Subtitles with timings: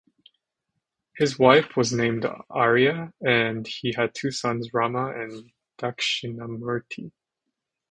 [1.15, 7.11] His wife was named Arya and he had two sons Rama and Dakshinamurti.